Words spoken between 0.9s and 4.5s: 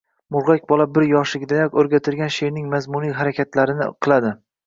bir yoshligidayoq o‘rgatilgan sheʼrning mazmuniy harakatlarni qiladi.